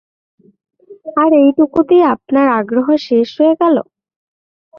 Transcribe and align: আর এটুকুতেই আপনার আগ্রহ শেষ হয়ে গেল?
আর 1.17 1.31
এটুকুতেই 1.41 2.03
আপনার 2.13 2.47
আগ্রহ 2.59 2.87
শেষ 3.07 3.29
হয়ে 3.37 3.53
গেল? 3.61 3.75